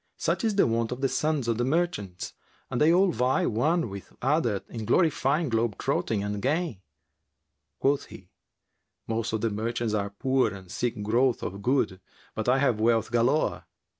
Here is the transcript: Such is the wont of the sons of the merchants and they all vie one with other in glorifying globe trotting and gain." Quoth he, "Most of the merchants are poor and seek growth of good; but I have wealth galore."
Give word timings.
Such 0.17 0.43
is 0.43 0.55
the 0.55 0.65
wont 0.65 0.91
of 0.91 1.01
the 1.01 1.07
sons 1.07 1.47
of 1.47 1.59
the 1.59 1.63
merchants 1.63 2.33
and 2.71 2.81
they 2.81 2.91
all 2.91 3.11
vie 3.11 3.45
one 3.45 3.87
with 3.87 4.11
other 4.19 4.63
in 4.67 4.83
glorifying 4.83 5.47
globe 5.47 5.77
trotting 5.77 6.23
and 6.23 6.41
gain." 6.41 6.81
Quoth 7.79 8.05
he, 8.05 8.31
"Most 9.05 9.31
of 9.31 9.41
the 9.41 9.51
merchants 9.51 9.93
are 9.93 10.09
poor 10.09 10.51
and 10.55 10.71
seek 10.71 11.03
growth 11.03 11.43
of 11.43 11.61
good; 11.61 12.01
but 12.33 12.49
I 12.49 12.57
have 12.57 12.79
wealth 12.79 13.11
galore." 13.11 13.65